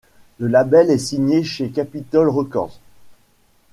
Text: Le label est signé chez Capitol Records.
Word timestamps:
Le 0.39 0.47
label 0.47 0.89
est 0.89 0.97
signé 0.97 1.43
chez 1.43 1.69
Capitol 1.69 2.27
Records. 2.27 2.79